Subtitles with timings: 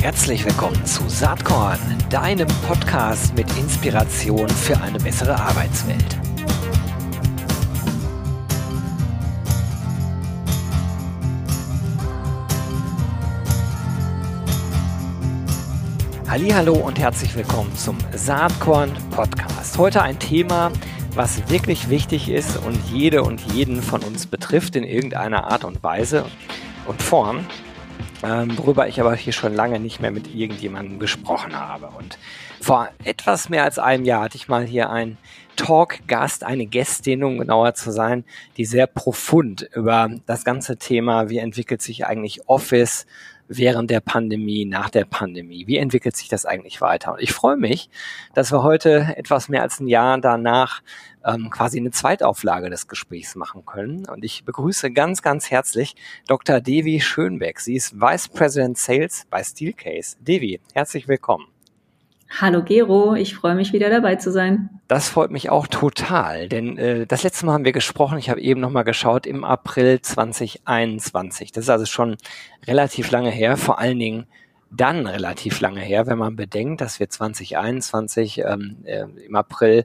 [0.00, 6.18] Herzlich willkommen zu Saatkorn, deinem Podcast mit Inspiration für eine bessere Arbeitswelt.
[16.28, 19.78] Hallo und herzlich willkommen zum Saatkorn Podcast.
[19.78, 20.72] Heute ein Thema,
[21.14, 25.82] was wirklich wichtig ist und jede und jeden von uns betrifft in irgendeiner Art und
[25.82, 26.24] Weise
[26.90, 27.46] und Form,
[28.24, 31.86] ähm, worüber ich aber hier schon lange nicht mehr mit irgendjemandem gesprochen habe.
[31.96, 32.18] Und
[32.60, 35.16] vor etwas mehr als einem Jahr hatte ich mal hier einen
[35.54, 38.24] Talk-Gast, eine Gästin, um genauer zu sein,
[38.56, 43.06] die sehr profund über das ganze Thema, wie entwickelt sich eigentlich Office,
[43.50, 45.66] während der Pandemie, nach der Pandemie?
[45.66, 47.12] Wie entwickelt sich das eigentlich weiter?
[47.12, 47.90] Und ich freue mich,
[48.32, 50.82] dass wir heute etwas mehr als ein Jahr danach
[51.24, 54.06] ähm, quasi eine Zweitauflage des Gesprächs machen können.
[54.06, 55.96] Und ich begrüße ganz, ganz herzlich
[56.28, 56.60] Dr.
[56.60, 57.60] Devi Schönbeck.
[57.60, 60.16] Sie ist Vice President Sales bei Steelcase.
[60.20, 61.46] Devi, herzlich willkommen.
[62.38, 64.70] Hallo Gero, ich freue mich wieder dabei zu sein.
[64.86, 68.40] Das freut mich auch total, denn äh, das letzte Mal haben wir gesprochen, ich habe
[68.40, 71.50] eben nochmal geschaut, im April 2021.
[71.50, 72.16] Das ist also schon
[72.66, 74.26] relativ lange her, vor allen Dingen
[74.70, 79.84] dann relativ lange her, wenn man bedenkt, dass wir 2021 ähm, äh, im April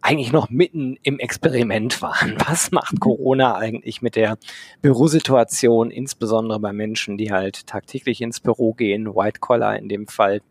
[0.00, 2.34] eigentlich noch mitten im Experiment waren.
[2.46, 4.36] Was macht Corona eigentlich mit der
[4.82, 10.42] Bürosituation, insbesondere bei Menschen, die halt tagtäglich ins Büro gehen, White Collar in dem Fall,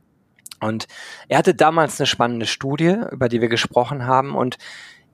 [0.63, 0.87] und
[1.27, 4.35] er hatte damals eine spannende Studie, über die wir gesprochen haben.
[4.35, 4.57] Und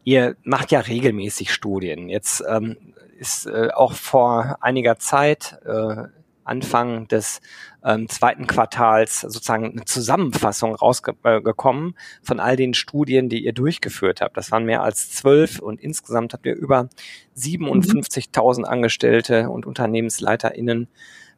[0.03, 2.07] ihr macht ja regelmäßig Studien.
[2.07, 2.77] Jetzt ähm,
[3.17, 6.03] ist äh, auch vor einiger Zeit, äh,
[6.43, 7.41] Anfang des
[7.83, 14.35] ähm, zweiten Quartals, sozusagen eine Zusammenfassung rausgekommen von all den Studien, die ihr durchgeführt habt.
[14.35, 16.89] Das waren mehr als zwölf und insgesamt habt ihr über
[17.37, 20.87] 57.000 Angestellte und UnternehmensleiterInnen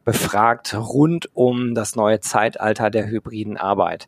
[0.05, 4.07] befragt rund um das neue Zeitalter der hybriden Arbeit.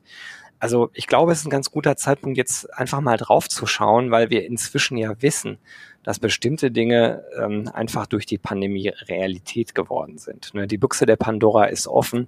[0.60, 4.12] Also ich glaube, es ist ein ganz guter Zeitpunkt, jetzt einfach mal drauf zu schauen,
[4.12, 5.58] weil wir inzwischen ja wissen,
[6.04, 10.54] dass bestimmte Dinge ähm, einfach durch die Pandemie Realität geworden sind.
[10.54, 10.68] Ne?
[10.68, 12.28] Die Büchse der Pandora ist offen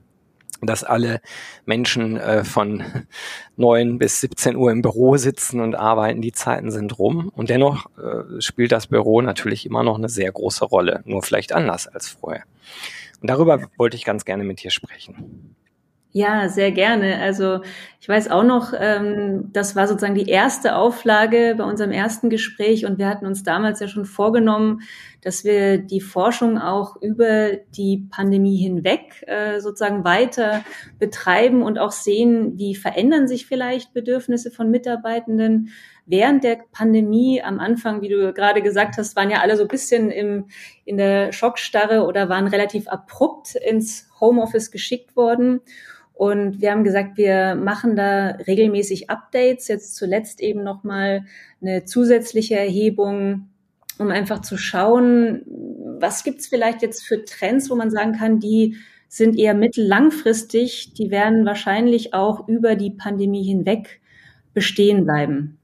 [0.62, 1.22] dass alle
[1.66, 2.84] Menschen äh, von
[3.58, 7.31] neun bis 17 Uhr im Büro sitzen und arbeiten, die Zeiten sind rum.
[7.36, 11.54] Und dennoch äh, spielt das Büro natürlich immer noch eine sehr große Rolle, nur vielleicht
[11.54, 12.44] anders als vorher.
[13.22, 15.56] Und darüber wollte ich ganz gerne mit dir sprechen.
[16.18, 17.20] Ja, sehr gerne.
[17.20, 17.59] Also
[18.00, 22.86] ich weiß auch noch, ähm, das war sozusagen die erste Auflage bei unserem ersten Gespräch
[22.86, 24.80] und wir hatten uns damals ja schon vorgenommen,
[25.22, 30.64] dass wir die Forschung auch über die Pandemie hinweg äh, sozusagen weiter
[31.00, 35.68] betreiben und auch sehen, wie verändern sich vielleicht Bedürfnisse von Mitarbeitenden
[36.06, 39.68] während der Pandemie am Anfang, wie du gerade gesagt hast, waren ja alle so ein
[39.68, 40.46] bisschen im,
[40.86, 45.59] in der Schockstarre oder waren relativ abrupt ins Homeoffice geschickt worden.
[46.16, 49.68] Und wir haben gesagt, wir machen da regelmäßig Updates.
[49.68, 51.26] Jetzt zuletzt eben nochmal
[51.62, 53.50] eine zusätzliche Erhebung,
[54.00, 55.42] um einfach zu schauen,
[56.00, 58.78] was gibt's vielleicht jetzt für Trends, wo man sagen kann, die
[59.09, 64.02] sind eher mittellangfristig, die werden wahrscheinlich auch über die Pandemie hinweg
[64.54, 65.58] bestehen bleiben.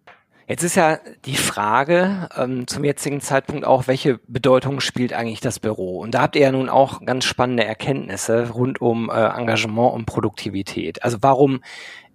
[0.51, 5.59] Jetzt ist ja die Frage ähm, zum jetzigen Zeitpunkt auch, welche Bedeutung spielt eigentlich das
[5.59, 6.01] Büro?
[6.01, 10.07] Und da habt ihr ja nun auch ganz spannende Erkenntnisse rund um äh, Engagement und
[10.07, 11.06] Produktivität.
[11.06, 11.63] Also warum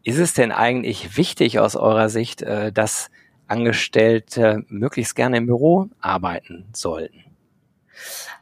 [0.03, 3.11] ist es denn eigentlich wichtig aus eurer Sicht, äh, dass
[3.49, 7.25] Angestellte möglichst gerne im Büro arbeiten sollten?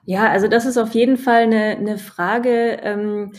[0.06, 2.80] Ja, also das ist auf jeden Fall eine, eine Frage.
[2.82, 3.30] Ähm,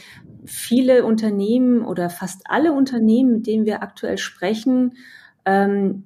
[0.46, 4.94] viele Unternehmen oder fast alle Unternehmen, mit denen wir aktuell sprechen,
[5.46, 6.06] ähm,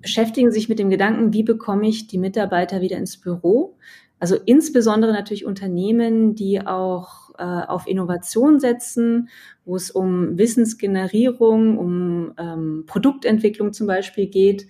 [0.00, 3.76] beschäftigen sich mit dem Gedanken, wie bekomme ich die Mitarbeiter wieder ins Büro?
[4.18, 9.30] Also insbesondere natürlich Unternehmen, die auch äh, auf Innovation setzen,
[9.64, 14.66] wo es um Wissensgenerierung, um ähm, Produktentwicklung zum Beispiel geht.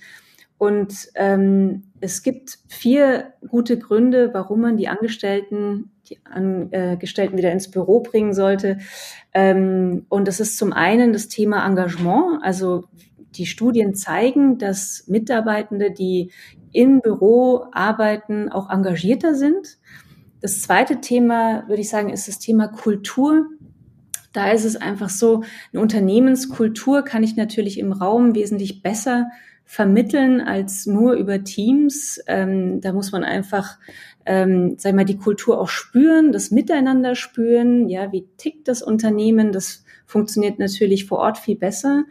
[0.56, 7.70] Und ähm, es gibt vier gute Gründe, warum man die Angestellten, die Angestellten wieder ins
[7.70, 8.78] Büro bringen sollte.
[9.32, 12.40] Ähm, und das ist zum einen das Thema Engagement.
[12.42, 12.84] Also
[13.36, 16.32] die Studien zeigen, dass Mitarbeitende, die
[16.72, 19.78] im Büro arbeiten, auch engagierter sind.
[20.40, 23.46] Das zweite Thema, würde ich sagen, ist das Thema Kultur.
[24.32, 25.42] Da ist es einfach so,
[25.72, 29.28] eine Unternehmenskultur kann ich natürlich im Raum wesentlich besser
[29.64, 32.20] vermitteln als nur über Teams.
[32.26, 33.78] Ähm, da muss man einfach,
[34.26, 37.88] ähm, sag mal, die Kultur auch spüren, das Miteinander spüren.
[37.88, 39.52] Ja, wie tickt das Unternehmen?
[39.52, 42.04] Das funktioniert natürlich vor Ort viel besser.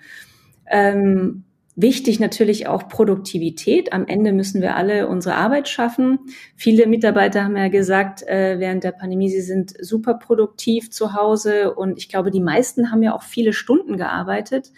[0.70, 1.44] Ähm,
[1.82, 3.94] Wichtig natürlich auch Produktivität.
[3.94, 6.20] Am Ende müssen wir alle unsere Arbeit schaffen.
[6.58, 11.74] Viele Mitarbeiter haben ja gesagt, äh, während der Pandemie, sie sind super produktiv zu Hause
[11.74, 14.74] und ich glaube, die meisten haben ja auch viele Stunden gearbeitet.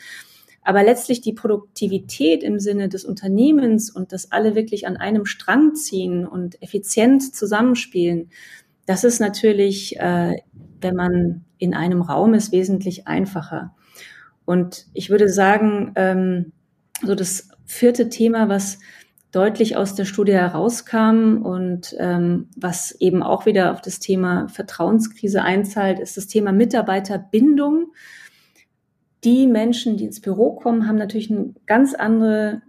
[0.61, 5.73] Aber letztlich die Produktivität im Sinne des Unternehmens und dass alle wirklich an einem Strang
[5.73, 8.29] ziehen und effizient zusammenspielen,
[8.85, 10.35] das ist natürlich, äh,
[10.81, 13.73] wenn man in einem Raum ist, wesentlich einfacher.
[14.45, 16.51] Und ich würde sagen, ähm,
[17.01, 18.79] so das vierte Thema, was
[19.31, 25.41] deutlich aus der Studie herauskam und ähm, was eben auch wieder auf das Thema Vertrauenskrise
[25.41, 27.93] einzahlt, ist das Thema Mitarbeiterbindung.
[29.23, 32.61] Die Menschen, die ins Büro kommen, haben natürlich einen ganz, andere,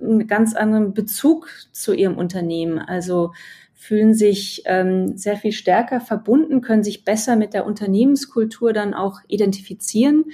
[0.00, 2.78] einen ganz anderen Bezug zu ihrem Unternehmen.
[2.78, 3.32] Also
[3.74, 9.20] fühlen sich ähm, sehr viel stärker verbunden, können sich besser mit der Unternehmenskultur dann auch
[9.28, 10.24] identifizieren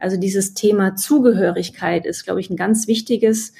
[0.00, 3.52] also dieses Thema Zugehörigkeit ist, glaube ich, ein ganz wichtiges,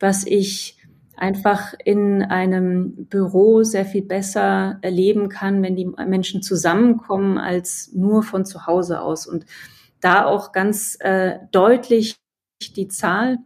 [0.00, 0.76] was ich
[1.16, 8.22] einfach in einem Büro sehr viel besser erleben kann, wenn die Menschen zusammenkommen, als nur
[8.22, 9.26] von zu Hause aus.
[9.26, 9.46] Und
[10.00, 12.16] da auch ganz äh, deutlich
[12.76, 13.38] die Zahl,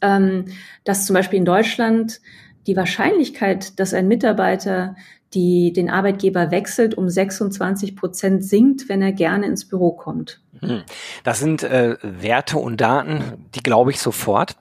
[0.00, 0.46] ähm,
[0.84, 2.20] dass zum Beispiel in Deutschland
[2.66, 4.96] die Wahrscheinlichkeit, dass ein Mitarbeiter
[5.34, 10.40] die den Arbeitgeber wechselt, um 26 Prozent sinkt, wenn er gerne ins Büro kommt.
[10.60, 10.82] Hm.
[11.24, 14.56] Das sind äh, Werte und Daten, die glaube ich sofort.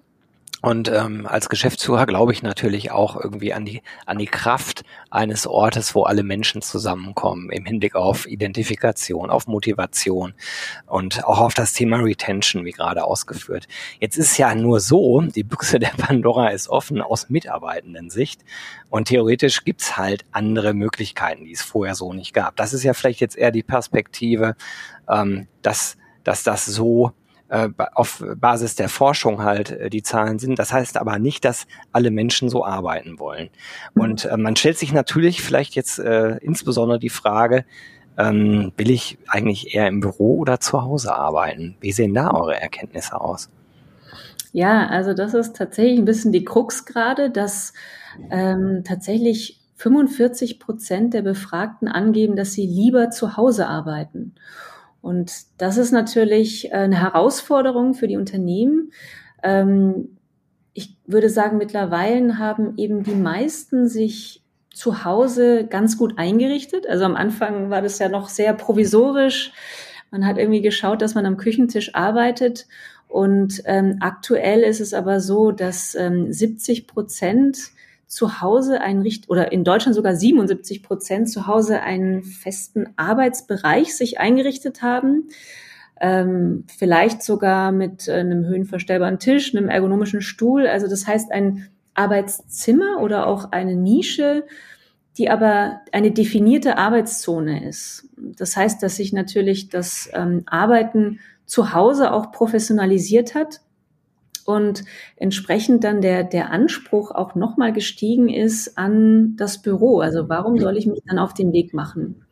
[0.64, 5.46] Und ähm, als Geschäftsführer glaube ich natürlich auch irgendwie an die, an die Kraft eines
[5.46, 10.34] Ortes, wo alle Menschen zusammenkommen, im Hinblick auf Identifikation, auf Motivation
[10.88, 13.68] und auch auf das Thema Retention, wie gerade ausgeführt.
[14.00, 18.40] Jetzt ist ja nur so, die Büchse der Pandora ist offen aus mitarbeitenden Sicht
[18.90, 22.56] und theoretisch gibt's halt andere Möglichkeiten, die es vorher so nicht gab.
[22.56, 24.56] Das ist ja vielleicht jetzt eher die Perspektive,
[25.10, 27.12] ähm, dass, dass das so
[27.54, 30.58] äh, auf Basis der Forschung halt äh, die Zahlen sind.
[30.58, 33.50] Das heißt aber nicht, dass alle Menschen so arbeiten wollen.
[33.94, 37.64] Und äh, man stellt sich natürlich vielleicht jetzt äh, insbesondere die Frage,
[38.18, 41.76] ähm, will ich eigentlich eher im Büro oder zu Hause arbeiten?
[41.80, 43.50] Wie sehen da eure Erkenntnisse aus?
[44.52, 47.74] Ja, also das ist tatsächlich ein bisschen die Krux gerade, dass
[48.32, 54.34] ähm, tatsächlich 45 Prozent der Befragten angeben, dass sie lieber zu Hause arbeiten.
[55.04, 58.94] Und das ist natürlich äh, eine Herausforderung für die Unternehmen.
[59.44, 60.18] Ähm,
[60.74, 64.42] ich würde sagen, mittlerweile haben eben die meisten sich
[64.74, 66.88] zu Hause ganz gut eingerichtet.
[66.88, 69.52] Also am Anfang war das ja noch sehr provisorisch.
[70.10, 72.66] Man hat irgendwie geschaut, dass man am Küchentisch arbeitet.
[73.10, 77.58] Und ähm, aktuell ist es aber so, dass ähm, 70 Prozent
[78.14, 84.20] zu Hause einen oder in Deutschland sogar 77 Prozent zu Hause einen festen Arbeitsbereich sich
[84.20, 85.30] eingerichtet haben.
[86.00, 90.68] Ähm, vielleicht sogar mit äh, einem höhenverstellbaren Tisch, einem ergonomischen Stuhl.
[90.68, 94.46] Also das heißt ein Arbeitszimmer oder auch eine Nische,
[95.18, 98.10] die aber eine definierte Arbeitszone ist.
[98.18, 103.62] Das heißt, dass sich natürlich das ähm, Arbeiten zu Hause auch professionalisiert hat
[104.48, 104.84] und
[105.16, 110.00] entsprechend dann der, der Anspruch auch nochmal gestiegen ist an das Büro.
[110.00, 112.26] Also warum soll ich mich dann auf den Weg machen?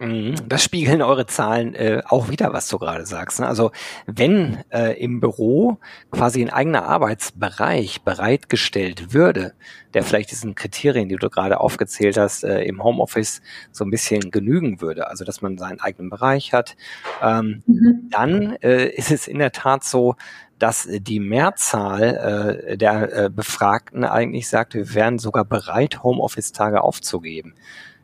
[0.00, 0.34] Mhm.
[0.48, 3.38] Das spiegeln eure Zahlen äh, auch wieder, was du gerade sagst.
[3.38, 3.46] Ne?
[3.46, 3.70] Also
[4.06, 5.78] wenn äh, im Büro
[6.10, 9.52] quasi ein eigener Arbeitsbereich bereitgestellt würde,
[9.92, 13.42] der vielleicht diesen Kriterien, die du gerade aufgezählt hast, äh, im Homeoffice
[13.72, 16.76] so ein bisschen genügen würde, also dass man seinen eigenen Bereich hat,
[17.22, 18.08] ähm, mhm.
[18.10, 20.16] dann äh, ist es in der Tat so,
[20.58, 27.54] dass die Mehrzahl äh, der äh, Befragten eigentlich sagt, wir wären sogar bereit, Homeoffice-Tage aufzugeben.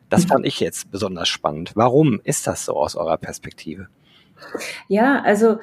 [0.09, 1.71] Das fand ich jetzt besonders spannend.
[1.75, 3.87] Warum ist das so aus eurer Perspektive?
[4.87, 5.57] Ja, also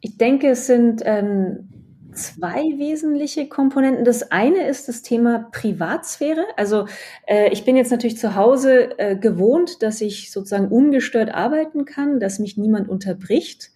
[0.00, 1.68] ich denke, es sind ähm,
[2.12, 4.04] zwei wesentliche Komponenten.
[4.04, 6.44] Das eine ist das Thema Privatsphäre.
[6.56, 6.86] Also
[7.26, 12.20] äh, ich bin jetzt natürlich zu Hause äh, gewohnt, dass ich sozusagen ungestört arbeiten kann,
[12.20, 13.70] dass mich niemand unterbricht.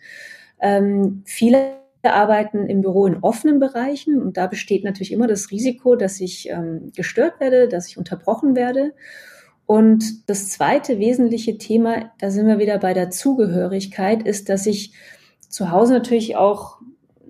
[0.61, 5.97] Ähm, viele arbeiten im Büro in offenen Bereichen und da besteht natürlich immer das Risiko,
[5.97, 8.93] dass ich ähm, gestört werde, dass ich unterbrochen werde.
[9.67, 14.93] Und das zweite wesentliche Thema, da sind wir wieder bei der Zugehörigkeit, ist, dass ich
[15.49, 16.79] zu Hause natürlich auch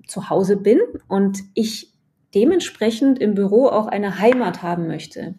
[0.06, 1.92] zu Hause bin und ich
[2.34, 5.34] dementsprechend im Büro auch eine Heimat haben möchte.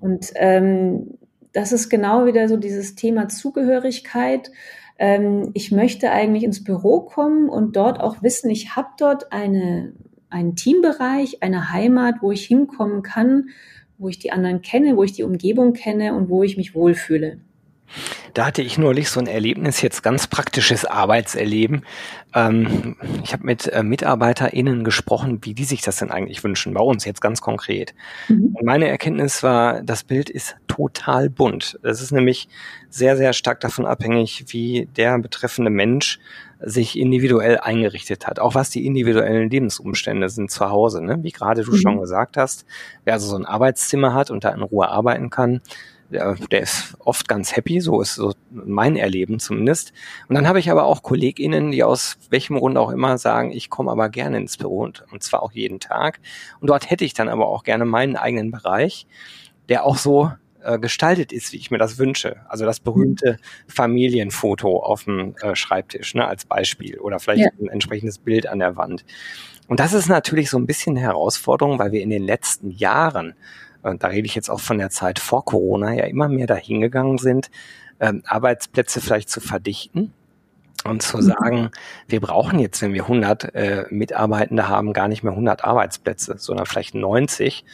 [0.00, 1.18] Und ähm,
[1.52, 4.50] das ist genau wieder so dieses Thema Zugehörigkeit
[4.98, 9.92] ähm, ich möchte eigentlich ins Büro kommen und dort auch wissen, ich habe dort eine,
[10.30, 13.48] einen Teambereich, eine Heimat, wo ich hinkommen kann,
[14.04, 17.40] wo ich die anderen kenne, wo ich die Umgebung kenne und wo ich mich wohlfühle.
[18.34, 21.84] Da hatte ich neulich so ein Erlebnis, jetzt ganz praktisches Arbeitserleben.
[22.34, 26.80] Ähm, ich habe mit äh, MitarbeiterInnen gesprochen, wie die sich das denn eigentlich wünschen, bei
[26.80, 27.94] uns jetzt ganz konkret.
[28.28, 28.56] Mhm.
[28.56, 31.78] Und meine Erkenntnis war, das Bild ist total bunt.
[31.84, 32.48] Es ist nämlich
[32.90, 36.18] sehr, sehr stark davon abhängig, wie der betreffende Mensch
[36.58, 38.40] sich individuell eingerichtet hat.
[38.40, 41.04] Auch was die individuellen Lebensumstände sind zu Hause.
[41.04, 41.22] Ne?
[41.22, 41.76] Wie gerade du mhm.
[41.76, 42.66] schon gesagt hast,
[43.04, 45.60] wer also so ein Arbeitszimmer hat und da in Ruhe arbeiten kann,
[46.10, 49.92] der, der ist oft ganz happy, so ist so mein Erleben zumindest.
[50.28, 53.70] Und dann habe ich aber auch KollegInnen, die aus welchem Grund auch immer sagen, ich
[53.70, 56.20] komme aber gerne ins Büro und, und zwar auch jeden Tag.
[56.60, 59.06] Und dort hätte ich dann aber auch gerne meinen eigenen Bereich,
[59.68, 60.30] der auch so
[60.64, 62.36] äh, gestaltet ist, wie ich mir das wünsche.
[62.48, 66.98] Also das berühmte Familienfoto auf dem äh, Schreibtisch, ne, als Beispiel.
[66.98, 67.50] Oder vielleicht ja.
[67.60, 69.04] ein entsprechendes Bild an der Wand.
[69.68, 73.34] Und das ist natürlich so ein bisschen eine Herausforderung, weil wir in den letzten Jahren
[73.84, 77.18] und da rede ich jetzt auch von der Zeit vor Corona, ja immer mehr dahingegangen
[77.18, 77.50] sind,
[78.00, 80.12] ähm, Arbeitsplätze vielleicht zu verdichten
[80.84, 81.22] und zu mhm.
[81.22, 81.70] sagen,
[82.08, 86.66] wir brauchen jetzt, wenn wir 100 äh, Mitarbeitende haben, gar nicht mehr 100 Arbeitsplätze, sondern
[86.66, 87.64] vielleicht 90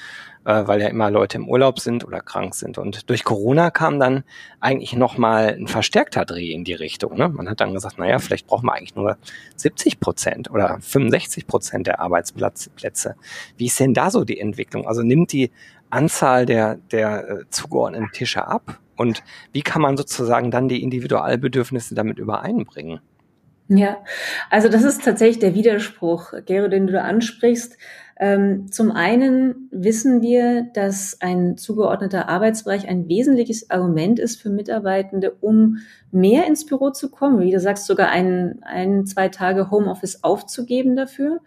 [0.44, 2.78] äh, weil ja immer Leute im Urlaub sind oder krank sind.
[2.78, 4.24] Und durch Corona kam dann
[4.60, 7.16] eigentlich nochmal ein verstärkter Dreh in die Richtung.
[7.16, 7.28] Ne?
[7.28, 9.18] Man hat dann gesagt, naja, vielleicht brauchen wir eigentlich nur
[9.56, 13.16] 70 Prozent oder 65 Prozent der Arbeitsplätze.
[13.56, 14.86] Wie ist denn da so die Entwicklung?
[14.86, 15.50] Also nimmt die
[15.90, 18.78] Anzahl der, der äh, zugeordneten Tische ab?
[18.96, 23.00] Und wie kann man sozusagen dann die Individualbedürfnisse damit übereinbringen?
[23.72, 23.98] Ja,
[24.50, 27.78] also das ist tatsächlich der Widerspruch, Gero, den du da ansprichst.
[28.22, 35.30] Ähm, zum einen wissen wir, dass ein zugeordneter Arbeitsbereich ein wesentliches Argument ist für Mitarbeitende,
[35.40, 35.78] um
[36.12, 37.40] mehr ins Büro zu kommen.
[37.40, 41.40] Wie du sagst, sogar ein, ein zwei Tage Homeoffice aufzugeben dafür.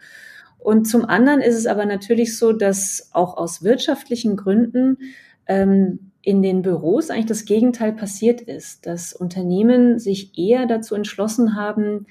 [0.58, 4.98] Und zum anderen ist es aber natürlich so, dass auch aus wirtschaftlichen Gründen
[5.46, 11.56] ähm, in den Büros eigentlich das Gegenteil passiert ist, dass Unternehmen sich eher dazu entschlossen
[11.56, 12.08] haben,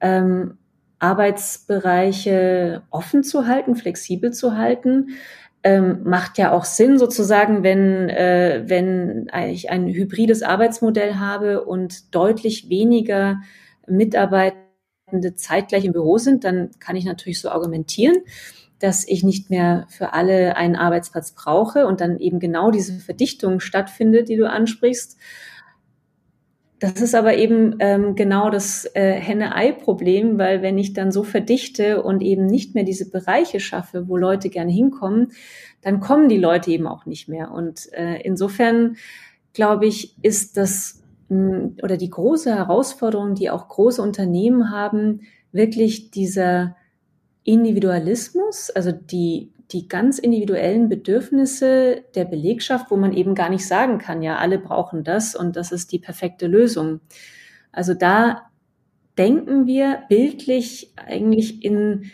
[0.00, 0.56] ähm,
[0.98, 5.10] Arbeitsbereiche offen zu halten, flexibel zu halten.
[5.62, 12.14] Ähm, macht ja auch Sinn sozusagen, wenn, äh, wenn ich ein hybrides Arbeitsmodell habe und
[12.14, 13.40] deutlich weniger
[13.86, 18.16] Mitarbeitende zeitgleich im Büro sind, dann kann ich natürlich so argumentieren,
[18.78, 23.60] dass ich nicht mehr für alle einen Arbeitsplatz brauche und dann eben genau diese Verdichtung
[23.60, 25.18] stattfindet, die du ansprichst.
[26.78, 32.02] Das ist aber eben ähm, genau das äh, Henne-Ei-Problem, weil wenn ich dann so verdichte
[32.02, 35.32] und eben nicht mehr diese Bereiche schaffe, wo Leute gerne hinkommen,
[35.80, 37.50] dann kommen die Leute eben auch nicht mehr.
[37.50, 38.96] Und äh, insofern
[39.54, 46.10] glaube ich, ist das mh, oder die große Herausforderung, die auch große Unternehmen haben, wirklich
[46.10, 46.76] dieser
[47.42, 53.98] Individualismus, also die die ganz individuellen Bedürfnisse der Belegschaft, wo man eben gar nicht sagen
[53.98, 57.00] kann, ja, alle brauchen das und das ist die perfekte Lösung.
[57.72, 58.50] Also da
[59.18, 62.10] denken wir bildlich eigentlich in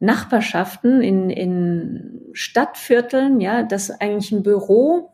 [0.00, 5.10] Nachbarschaften, in, in Stadtvierteln, ja, dass eigentlich ein Büro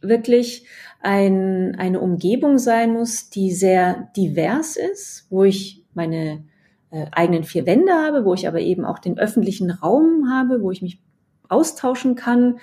[0.00, 0.66] wirklich
[1.00, 6.44] ein, eine Umgebung sein muss, die sehr divers ist, wo ich meine
[6.90, 10.70] äh, eigenen vier Wände habe, wo ich aber eben auch den öffentlichen Raum habe, wo
[10.70, 11.00] ich mich
[11.48, 12.58] austauschen kann,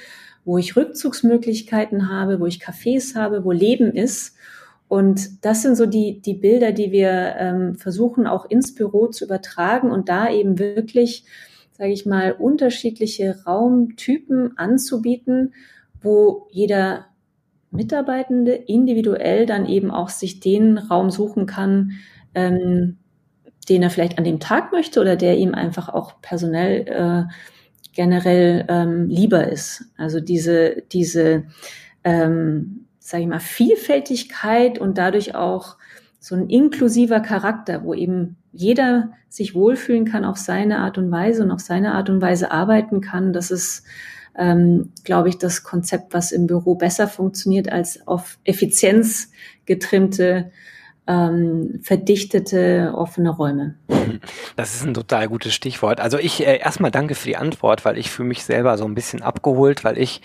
[0.46, 4.36] wo ich Rückzugsmöglichkeiten habe, wo ich Cafés habe, wo Leben ist.
[4.88, 9.25] Und das sind so die, die Bilder, die wir ähm, versuchen auch ins Büro zu
[9.25, 11.25] übertragen und da eben wirklich,
[11.72, 15.53] sage ich mal, unterschiedliche Raumtypen anzubieten,
[16.01, 17.08] wo jeder
[17.72, 21.94] Mitarbeitende individuell dann eben auch sich den Raum suchen kann,
[22.36, 22.98] ähm,
[23.70, 27.34] den er vielleicht an dem Tag möchte oder der ihm einfach auch personell äh,
[27.94, 29.86] generell ähm, lieber ist.
[29.98, 31.46] Also diese, diese
[32.04, 35.78] ähm, sage ich mal, Vielfältigkeit und dadurch auch
[36.20, 41.44] so ein inklusiver Charakter, wo eben jeder sich wohlfühlen kann auf seine Art und Weise
[41.44, 43.32] und auf seine Art und Weise arbeiten kann.
[43.32, 43.84] Das ist,
[44.36, 49.30] ähm, glaube ich, das Konzept, was im Büro besser funktioniert als auf Effizienz
[49.66, 50.52] getrimmte
[51.08, 53.76] ähm, verdichtete offene Räume.
[54.56, 56.00] Das ist ein total gutes Stichwort.
[56.00, 58.96] Also ich äh, erstmal danke für die Antwort, weil ich für mich selber so ein
[58.96, 60.22] bisschen abgeholt, weil ich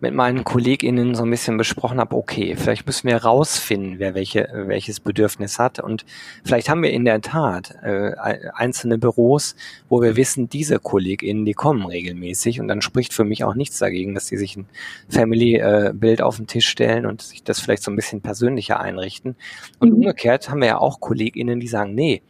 [0.00, 4.48] mit meinen KollegInnen so ein bisschen besprochen habe, okay, vielleicht müssen wir rausfinden, wer welche,
[4.66, 5.80] welches Bedürfnis hat.
[5.80, 6.04] Und
[6.44, 8.12] vielleicht haben wir in der Tat äh,
[8.54, 9.56] einzelne Büros,
[9.88, 12.60] wo wir wissen, diese KollegInnen, die kommen regelmäßig.
[12.60, 14.66] Und dann spricht für mich auch nichts dagegen, dass die sich ein
[15.08, 19.36] Family-Bild auf den Tisch stellen und sich das vielleicht so ein bisschen persönlicher einrichten.
[19.78, 20.04] Und mhm.
[20.24, 22.22] Umgekehrt haben wir ja auch KollegInnen, die sagen, nee,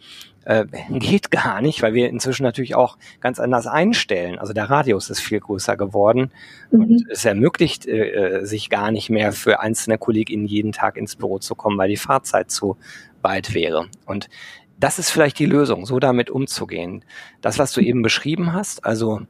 [0.44, 4.38] äh, geht gar nicht, weil wir inzwischen natürlich auch ganz anders einstellen.
[4.38, 6.32] Also der Radius ist viel größer geworden
[6.70, 6.80] mhm.
[6.80, 11.16] und es ermöglicht äh, äh, sich gar nicht mehr für einzelne KollegInnen jeden Tag ins
[11.16, 12.76] Büro zu kommen, weil die Fahrzeit zu
[13.22, 13.86] weit wäre.
[14.06, 14.28] Und
[14.78, 17.04] das ist vielleicht die Lösung, so damit umzugehen.
[17.40, 19.20] Das, was du eben beschrieben hast, also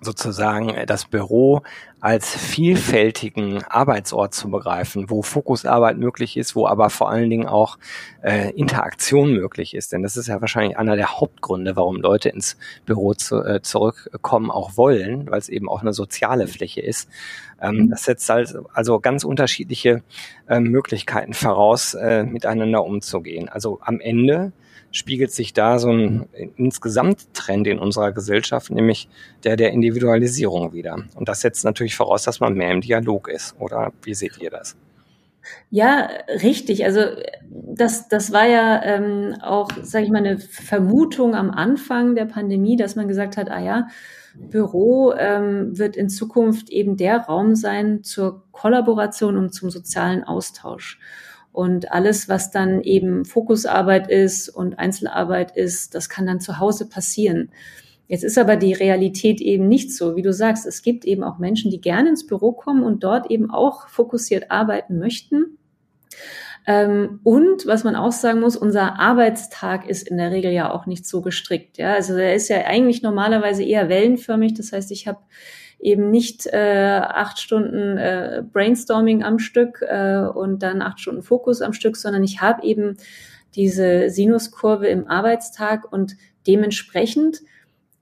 [0.00, 1.62] sozusagen das Büro
[2.00, 7.78] als vielfältigen Arbeitsort zu begreifen, wo Fokusarbeit möglich ist, wo aber vor allen Dingen auch
[8.22, 9.92] äh, Interaktion möglich ist.
[9.92, 12.56] Denn das ist ja wahrscheinlich einer der Hauptgründe, warum Leute ins
[12.86, 17.08] Büro zu, äh, zurückkommen, auch wollen, weil es eben auch eine soziale Fläche ist.
[17.60, 17.90] Ähm, mhm.
[17.90, 20.02] das setzt halt also ganz unterschiedliche
[20.48, 23.50] äh, Möglichkeiten voraus, äh, miteinander umzugehen.
[23.50, 24.52] Also am Ende
[24.92, 29.08] spiegelt sich da so ein insgesamt Trend in unserer Gesellschaft, nämlich
[29.44, 31.04] der der Individualisierung wieder.
[31.14, 33.54] Und das setzt natürlich voraus, dass man mehr im Dialog ist.
[33.58, 34.76] Oder wie seht ihr das?
[35.70, 36.08] Ja,
[36.42, 36.84] richtig.
[36.84, 37.00] Also
[37.48, 42.76] das, das war ja ähm, auch, sage ich mal, eine Vermutung am Anfang der Pandemie,
[42.76, 43.88] dass man gesagt hat, ah ja,
[44.34, 50.98] Büro ähm, wird in Zukunft eben der Raum sein zur Kollaboration und zum sozialen Austausch.
[51.52, 56.88] Und alles, was dann eben Fokusarbeit ist und Einzelarbeit ist, das kann dann zu Hause
[56.88, 57.50] passieren.
[58.06, 60.66] Jetzt ist aber die Realität eben nicht so, wie du sagst.
[60.66, 64.50] Es gibt eben auch Menschen, die gerne ins Büro kommen und dort eben auch fokussiert
[64.50, 65.58] arbeiten möchten.
[66.66, 70.86] Ähm, und was man auch sagen muss, unser Arbeitstag ist in der Regel ja auch
[70.86, 71.78] nicht so gestrickt.
[71.78, 74.54] Ja, also er ist ja eigentlich normalerweise eher wellenförmig.
[74.54, 75.20] Das heißt, ich habe
[75.80, 81.62] eben nicht äh, acht Stunden äh, Brainstorming am Stück äh, und dann acht Stunden Fokus
[81.62, 82.96] am Stück, sondern ich habe eben
[83.54, 87.40] diese Sinuskurve im Arbeitstag und dementsprechend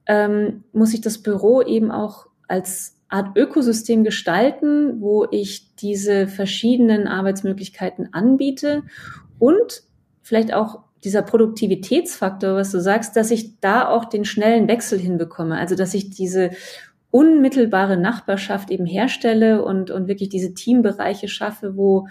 [0.05, 7.07] ähm, muss ich das Büro eben auch als Art Ökosystem gestalten, wo ich diese verschiedenen
[7.07, 8.83] Arbeitsmöglichkeiten anbiete
[9.39, 9.83] und
[10.21, 15.57] vielleicht auch dieser Produktivitätsfaktor, was du sagst, dass ich da auch den schnellen Wechsel hinbekomme.
[15.57, 16.51] Also, dass ich diese
[17.11, 22.07] unmittelbare Nachbarschaft eben herstelle und, und wirklich diese Teambereiche schaffe, wo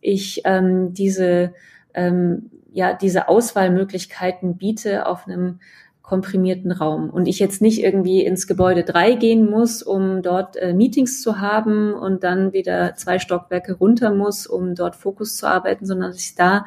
[0.00, 1.52] ich ähm, diese,
[1.94, 5.60] ähm, ja, diese Auswahlmöglichkeiten biete auf einem
[6.02, 10.72] komprimierten Raum und ich jetzt nicht irgendwie ins Gebäude drei gehen muss, um dort äh,
[10.72, 15.86] Meetings zu haben und dann wieder zwei Stockwerke runter muss, um dort Fokus zu arbeiten,
[15.86, 16.66] sondern dass ich da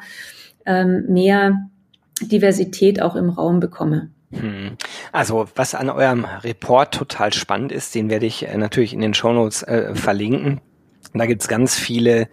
[0.64, 1.68] ähm, mehr
[2.22, 4.13] Diversität auch im Raum bekomme.
[4.40, 4.76] Hm.
[5.12, 9.14] Also was an eurem Report total spannend ist, den werde ich äh, natürlich in den
[9.14, 10.60] Shownotes äh, verlinken.
[11.16, 12.28] Da gibt's ganz viele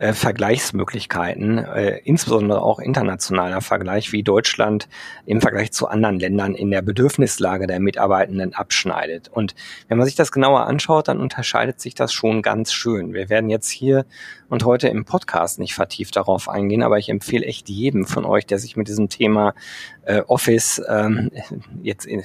[0.00, 4.88] äh, Vergleichsmöglichkeiten, äh, insbesondere auch internationaler Vergleich, wie Deutschland
[5.24, 9.28] im Vergleich zu anderen Ländern in der Bedürfnislage der Mitarbeitenden abschneidet.
[9.28, 9.54] Und
[9.86, 13.14] wenn man sich das genauer anschaut, dann unterscheidet sich das schon ganz schön.
[13.14, 14.04] Wir werden jetzt hier
[14.48, 18.46] und heute im Podcast nicht vertieft darauf eingehen, aber ich empfehle echt jedem von euch,
[18.46, 19.54] der sich mit diesem Thema
[20.06, 21.30] äh, Office ähm,
[21.84, 22.24] jetzt in,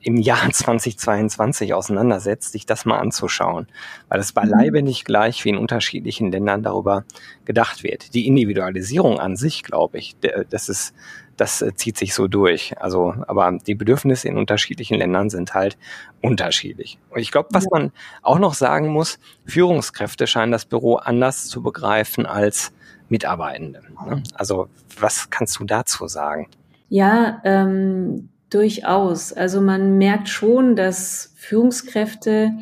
[0.00, 3.66] im Jahr 2022 auseinandersetzt, sich das mal anzuschauen,
[4.08, 4.86] weil es beileibe mhm.
[4.86, 7.04] nicht gleich wie in unterschiedlichen Ländern darüber
[7.44, 8.14] gedacht wird.
[8.14, 10.16] Die Individualisierung an sich, glaube ich,
[10.50, 10.94] das ist,
[11.36, 12.78] das äh, zieht sich so durch.
[12.80, 15.76] Also, aber die Bedürfnisse in unterschiedlichen Ländern sind halt
[16.20, 16.98] unterschiedlich.
[17.10, 17.92] Und ich glaube, was man
[18.22, 22.72] auch noch sagen muss, Führungskräfte scheinen das Büro anders zu begreifen als
[23.08, 23.82] Mitarbeitende.
[24.06, 24.22] Ne?
[24.34, 24.68] Also,
[24.98, 26.48] was kannst du dazu sagen?
[26.88, 29.32] Ja, ähm, Durchaus.
[29.32, 32.52] Also man merkt schon, dass Führungskräfte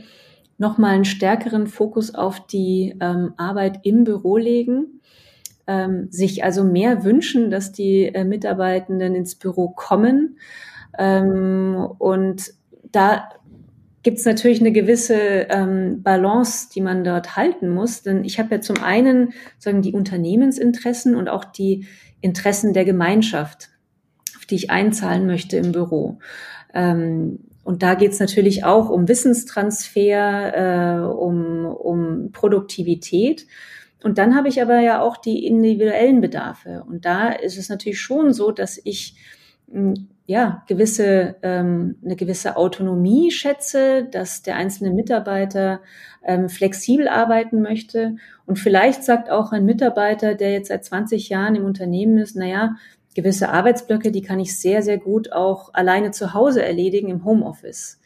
[0.56, 5.00] nochmal einen stärkeren Fokus auf die ähm, Arbeit im Büro legen,
[5.66, 10.38] ähm, sich also mehr wünschen, dass die äh, Mitarbeitenden ins Büro kommen.
[10.98, 12.52] Ähm, und
[12.92, 13.28] da
[14.02, 18.02] gibt es natürlich eine gewisse ähm, Balance, die man dort halten muss.
[18.02, 21.86] Denn ich habe ja zum einen sagen die Unternehmensinteressen und auch die
[22.20, 23.70] Interessen der Gemeinschaft
[24.50, 26.18] die ich einzahlen möchte im Büro.
[26.74, 33.46] Ähm, und da geht es natürlich auch um Wissenstransfer, äh, um, um Produktivität.
[34.02, 36.84] Und dann habe ich aber ja auch die individuellen Bedarfe.
[36.88, 39.14] Und da ist es natürlich schon so, dass ich
[39.70, 45.80] hm, ja gewisse ähm, eine gewisse Autonomie schätze, dass der einzelne Mitarbeiter
[46.24, 48.16] ähm, flexibel arbeiten möchte.
[48.46, 52.46] Und vielleicht sagt auch ein Mitarbeiter, der jetzt seit 20 Jahren im Unternehmen ist, na
[52.46, 52.76] ja,
[53.14, 58.00] gewisse Arbeitsblöcke, die kann ich sehr, sehr gut auch alleine zu Hause erledigen im Homeoffice.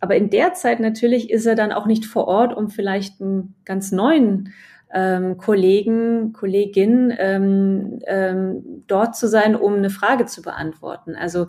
[0.00, 3.54] Aber in der Zeit natürlich ist er dann auch nicht vor Ort, um vielleicht einen
[3.64, 4.52] ganz neuen
[4.92, 11.14] ähm, Kollegen, Kollegin ähm, ähm, dort zu sein, um eine Frage zu beantworten.
[11.16, 11.48] Also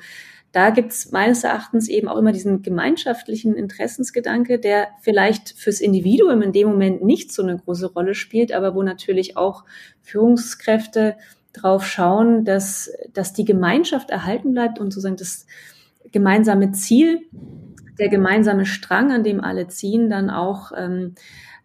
[0.51, 6.53] da gibt's meines Erachtens eben auch immer diesen gemeinschaftlichen Interessensgedanke, der vielleicht fürs Individuum in
[6.53, 9.63] dem Moment nicht so eine große Rolle spielt, aber wo natürlich auch
[10.01, 11.17] Führungskräfte
[11.53, 15.45] drauf schauen, dass, dass die Gemeinschaft erhalten bleibt und sozusagen das
[16.11, 17.21] gemeinsame Ziel,
[17.99, 21.15] der gemeinsame Strang, an dem alle ziehen, dann auch ähm,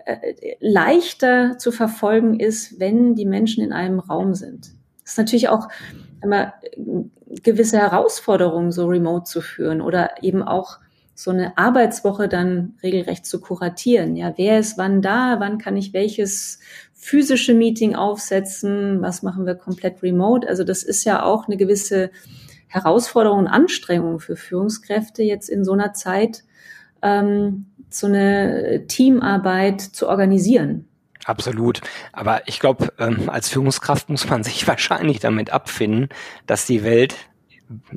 [0.04, 4.74] äh, leichter zu verfolgen ist, wenn die Menschen in einem Raum sind.
[5.02, 5.68] Das ist natürlich auch
[6.22, 6.54] immer
[7.42, 10.78] gewisse Herausforderungen, so remote zu führen oder eben auch
[11.14, 14.16] so eine Arbeitswoche dann regelrecht zu kuratieren.
[14.16, 15.36] Ja, wer ist wann da?
[15.38, 16.58] Wann kann ich welches
[17.04, 19.02] physische Meeting aufsetzen?
[19.02, 20.48] Was machen wir komplett remote?
[20.48, 22.10] Also das ist ja auch eine gewisse
[22.66, 26.44] Herausforderung und Anstrengung für Führungskräfte jetzt in so einer Zeit,
[27.02, 30.88] ähm, so eine Teamarbeit zu organisieren.
[31.26, 31.82] Absolut.
[32.14, 36.08] Aber ich glaube, ähm, als Führungskraft muss man sich wahrscheinlich damit abfinden,
[36.46, 37.16] dass die Welt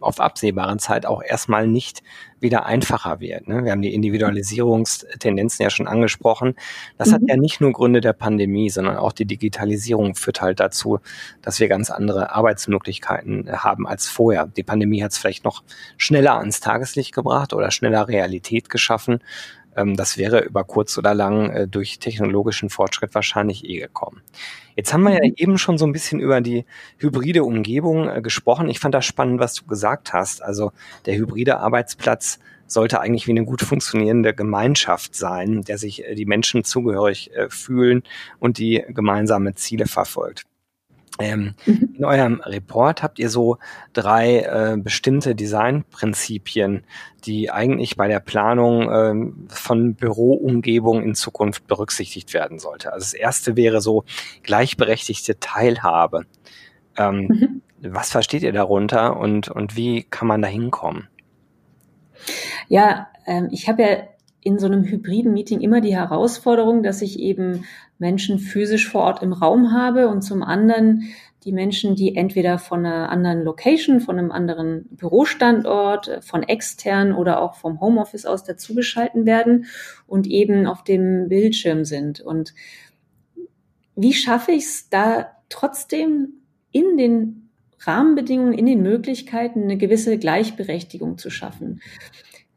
[0.02, 2.04] auf absehbaren Zeit auch erstmal nicht
[2.40, 3.48] wieder einfacher wird.
[3.48, 3.64] Ne?
[3.64, 6.56] Wir haben die Individualisierungstendenzen ja schon angesprochen.
[6.98, 7.14] Das mhm.
[7.14, 11.00] hat ja nicht nur Gründe der Pandemie, sondern auch die Digitalisierung führt halt dazu,
[11.42, 14.48] dass wir ganz andere Arbeitsmöglichkeiten haben als vorher.
[14.48, 15.64] Die Pandemie hat es vielleicht noch
[15.98, 19.20] schneller ans Tageslicht gebracht oder schneller Realität geschaffen.
[19.78, 24.22] Ähm, das wäre über kurz oder lang äh, durch technologischen Fortschritt wahrscheinlich eh gekommen.
[24.76, 25.34] Jetzt haben wir ja mhm.
[25.38, 26.66] eben schon so ein bisschen über die
[26.98, 28.70] hybride Umgebung äh, gesprochen.
[28.70, 30.44] Ich fand das spannend, was du gesagt hast.
[30.44, 30.72] Also
[31.06, 36.26] der hybride Arbeitsplatz sollte eigentlich wie eine gut funktionierende Gemeinschaft sein, der sich äh, die
[36.26, 38.04] Menschen zugehörig fühlen
[38.40, 40.44] und die gemeinsame Ziele verfolgt.
[41.20, 41.96] Ähm, mhm.
[41.98, 43.58] In eurem Report habt ihr so
[43.94, 46.84] drei äh, bestimmte Designprinzipien,
[47.26, 52.94] die eigentlich bei der Planung ähm, von Büroumgebung in Zukunft berücksichtigt werden sollte.
[52.94, 54.04] Also das erste wäre so
[54.44, 56.26] gleichberechtigte Teilhabe.
[56.98, 57.62] Ähm, mhm.
[57.82, 61.08] Was versteht ihr darunter und, und wie kann man da hinkommen?
[62.68, 63.98] Ja, ähm, ich habe ja
[64.48, 67.66] in so einem hybriden Meeting immer die Herausforderung, dass ich eben
[68.00, 71.04] Menschen physisch vor Ort im Raum habe und zum anderen
[71.44, 77.42] die Menschen, die entweder von einer anderen Location, von einem anderen Bürostandort, von extern oder
[77.42, 79.66] auch vom Homeoffice aus dazugeschalten werden
[80.08, 82.22] und eben auf dem Bildschirm sind.
[82.22, 82.54] Und
[83.98, 86.36] wie schaffe ich es da trotzdem
[86.72, 87.50] in den
[87.82, 91.82] Rahmenbedingungen, in den Möglichkeiten eine gewisse Gleichberechtigung zu schaffen?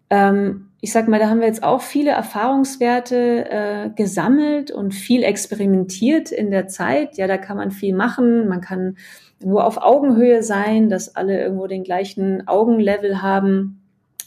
[0.09, 5.23] Ähm, ich sag mal, da haben wir jetzt auch viele Erfahrungswerte äh, gesammelt und viel
[5.23, 7.19] experimentiert in der Zeit.
[7.19, 8.49] Ja, da kann man viel machen.
[8.49, 8.97] Man kann
[9.43, 13.80] nur auf Augenhöhe sein, dass alle irgendwo den gleichen Augenlevel haben.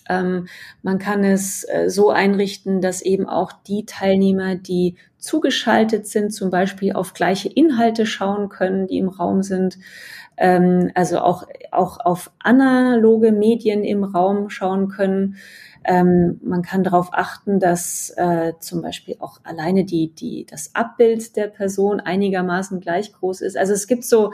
[0.09, 0.47] Ähm,
[0.81, 6.49] man kann es äh, so einrichten, dass eben auch die Teilnehmer, die zugeschaltet sind, zum
[6.49, 9.77] Beispiel auf gleiche Inhalte schauen können, die im Raum sind.
[10.37, 15.35] Ähm, also auch, auch auf analoge Medien im Raum schauen können.
[15.85, 21.35] Ähm, man kann darauf achten, dass äh, zum Beispiel auch alleine die, die, das Abbild
[21.35, 23.57] der Person einigermaßen gleich groß ist.
[23.57, 24.33] Also es gibt so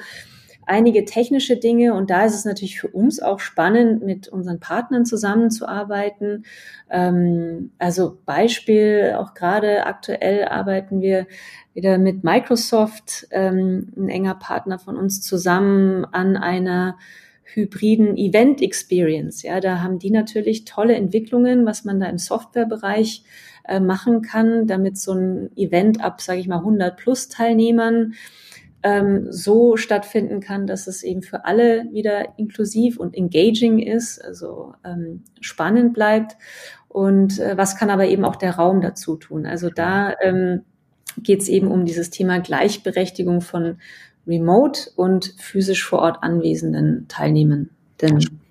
[0.69, 5.05] einige technische Dinge und da ist es natürlich für uns auch spannend, mit unseren Partnern
[5.05, 6.45] zusammenzuarbeiten.
[6.89, 11.25] Ähm, also Beispiel, auch gerade aktuell arbeiten wir
[11.73, 16.97] wieder mit Microsoft, ähm, ein enger Partner von uns zusammen an einer
[17.43, 19.41] hybriden Event Experience.
[19.41, 23.23] Ja, da haben die natürlich tolle Entwicklungen, was man da im Softwarebereich
[23.67, 28.13] äh, machen kann, damit so ein Event ab, sage ich mal, 100 plus Teilnehmern
[28.83, 34.73] ähm, so stattfinden kann, dass es eben für alle wieder inklusiv und engaging ist, also
[34.85, 36.37] ähm, spannend bleibt.
[36.87, 39.45] Und äh, was kann aber eben auch der Raum dazu tun?
[39.45, 40.61] Also da ähm,
[41.17, 43.77] geht es eben um dieses Thema Gleichberechtigung von
[44.25, 47.69] remote und physisch vor Ort anwesenden Teilnehmenden.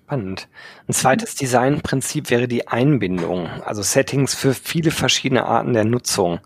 [0.09, 0.47] Spannend.
[0.87, 6.39] Ein zweites Designprinzip wäre die Einbindung, also Settings für viele verschiedene Arten der Nutzung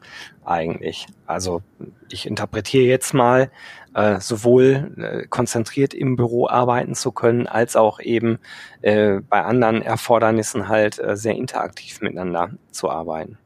[0.43, 1.07] eigentlich.
[1.27, 1.61] Also
[2.09, 3.49] ich interpretiere jetzt mal,
[3.95, 8.39] äh, sowohl äh, konzentriert im Büro arbeiten zu können, als auch eben
[8.81, 13.37] äh, bei anderen Erfordernissen halt äh, sehr interaktiv miteinander zu arbeiten.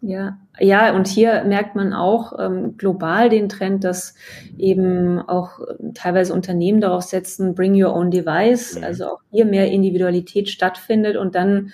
[0.00, 4.14] Ja, ja, und hier merkt man auch ähm, global den Trend, dass
[4.56, 8.84] eben auch äh, teilweise Unternehmen darauf setzen, bring your own device, mhm.
[8.84, 11.72] also auch hier mehr Individualität stattfindet und dann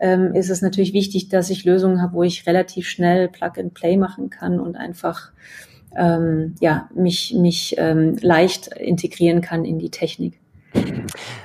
[0.00, 3.74] ähm, ist es natürlich wichtig, dass ich Lösungen habe, wo ich relativ schnell Plug and
[3.74, 5.32] Play machen kann und einfach
[5.96, 10.38] ähm, ja mich mich ähm, leicht integrieren kann in die Technik.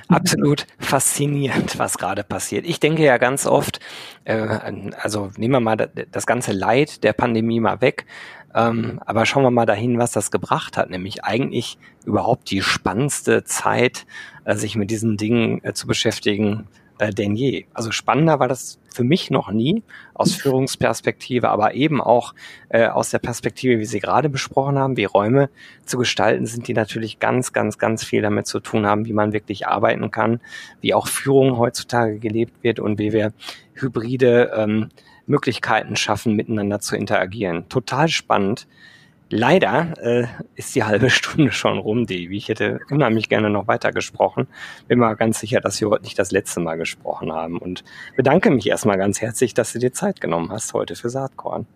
[0.08, 2.66] Absolut faszinierend, was gerade passiert.
[2.66, 3.80] Ich denke ja ganz oft,
[4.24, 4.60] äh,
[5.00, 8.06] also nehmen wir mal das ganze Leid der Pandemie mal weg,
[8.54, 13.44] ähm, aber schauen wir mal dahin, was das gebracht hat, nämlich eigentlich überhaupt die spannendste
[13.44, 14.06] Zeit,
[14.44, 17.66] äh, sich mit diesen Dingen äh, zu beschäftigen, äh, denn je.
[17.74, 19.82] Also spannender war das für mich noch nie
[20.14, 22.32] aus Führungsperspektive, aber eben auch
[22.68, 25.50] äh, aus der Perspektive, wie Sie gerade besprochen haben, wie Räume
[25.84, 29.32] zu gestalten sind, die natürlich ganz, ganz, ganz viel damit zu tun haben, wie man
[29.32, 30.40] wirklich arbeiten kann,
[30.80, 33.32] wie auch Führung heutzutage gelebt wird und wie wir
[33.74, 34.90] hybride ähm,
[35.26, 37.68] Möglichkeiten schaffen, miteinander zu interagieren.
[37.68, 38.68] Total spannend.
[39.30, 42.36] Leider äh, ist die halbe Stunde schon rum, Devi.
[42.36, 44.46] Ich hätte unheimlich gerne noch weiter gesprochen.
[44.88, 47.84] Bin mal ganz sicher, dass wir heute nicht das letzte Mal gesprochen haben und
[48.16, 51.66] bedanke mich erstmal ganz herzlich, dass du dir Zeit genommen hast heute für Saatkorn.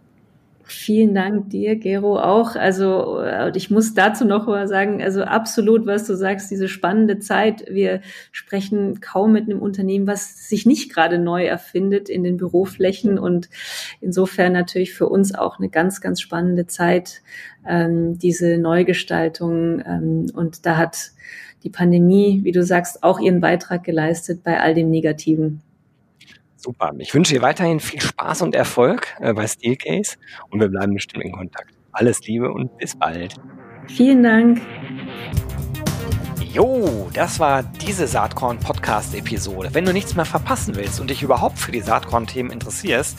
[0.70, 2.54] Vielen Dank dir, Gero, auch.
[2.54, 7.18] Also äh, ich muss dazu noch mal sagen, also absolut, was du sagst, diese spannende
[7.20, 7.64] Zeit.
[7.70, 8.02] Wir
[8.32, 13.48] sprechen kaum mit einem Unternehmen, was sich nicht gerade neu erfindet in den Büroflächen und
[14.02, 17.22] insofern natürlich für uns auch eine ganz, ganz spannende Zeit,
[17.66, 19.80] ähm, diese Neugestaltung.
[19.86, 21.12] Ähm, und da hat
[21.62, 25.62] die Pandemie, wie du sagst, auch ihren Beitrag geleistet bei all dem Negativen.
[26.60, 26.92] Super.
[26.98, 30.16] Ich wünsche dir weiterhin viel Spaß und Erfolg äh, bei Steelcase
[30.50, 31.72] und wir bleiben bestimmt in Kontakt.
[31.92, 33.36] Alles Liebe und bis bald.
[33.86, 34.60] Vielen Dank.
[36.52, 39.72] Jo, das war diese Saatkorn Podcast Episode.
[39.72, 43.18] Wenn du nichts mehr verpassen willst und dich überhaupt für die Saatkorn Themen interessierst,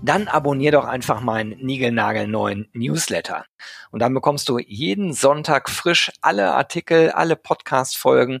[0.00, 3.44] dann abonnier doch einfach meinen niegelnagelneuen Newsletter.
[3.90, 8.40] Und dann bekommst du jeden Sonntag frisch alle Artikel, alle Podcast Folgen